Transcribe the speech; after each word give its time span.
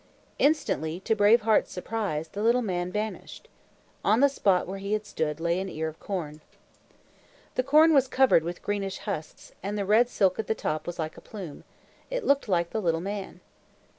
Instantly, 0.39 0.99
to 1.01 1.15
Brave 1.15 1.41
Heart's 1.41 1.71
surprise, 1.71 2.29
the 2.29 2.41
little 2.41 2.63
man 2.63 2.91
vanished. 2.91 3.47
On 4.03 4.19
the 4.19 4.29
spot 4.29 4.67
where 4.67 4.79
he 4.79 4.93
had 4.93 5.05
stood 5.05 5.39
lay 5.39 5.59
an 5.59 5.69
ear 5.69 5.87
of 5.87 5.99
corn. 5.99 6.41
The 7.53 7.61
corn 7.61 7.93
was 7.93 8.07
covered 8.07 8.43
with 8.43 8.63
greenish 8.63 8.97
husks, 8.97 9.51
and 9.61 9.77
the 9.77 9.85
red 9.85 10.09
silk 10.09 10.39
at 10.39 10.47
the 10.47 10.55
top 10.55 10.87
was 10.87 10.97
like 10.97 11.17
a 11.17 11.21
plume. 11.21 11.65
It 12.09 12.25
looked 12.25 12.49
like 12.49 12.71
the 12.71 12.81
little 12.81 12.99
man. 12.99 13.41